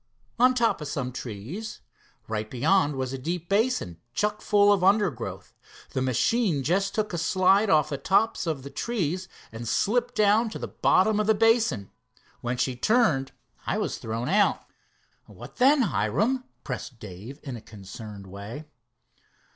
"On 0.39 0.55
top 0.55 0.81
of 0.81 0.87
some 0.87 1.11
trees. 1.11 1.79
Right 2.27 2.49
beyond 2.49 2.95
was 2.95 3.13
a 3.13 3.19
deep 3.19 3.47
basin, 3.49 3.99
chuck 4.15 4.41
full 4.41 4.73
of 4.73 4.83
undergrowth. 4.83 5.53
The 5.91 6.01
machine 6.01 6.63
just 6.63 6.95
took 6.95 7.13
a 7.13 7.19
slide 7.19 7.69
off 7.69 7.89
the 7.89 7.99
tops 7.99 8.47
of 8.47 8.63
the 8.63 8.71
trees, 8.71 9.29
and 9.51 9.67
slipped 9.67 10.15
down 10.15 10.49
to 10.49 10.57
the 10.57 10.67
bottom 10.67 11.19
of 11.19 11.27
the 11.27 11.35
basin. 11.35 11.91
Then 12.43 12.57
she 12.57 12.75
turned, 12.75 13.31
I 13.67 13.77
was 13.77 13.99
thrown 13.99 14.27
out." 14.27 14.61
"What 15.27 15.57
then, 15.57 15.83
Hiram?" 15.83 16.45
pressed 16.63 16.97
Dave 16.99 17.39
in 17.43 17.55
a 17.55 17.61
concerned 17.61 18.25
way. 18.25 18.65